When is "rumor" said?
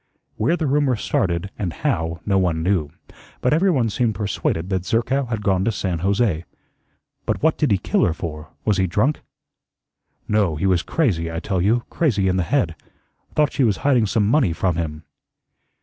0.65-0.95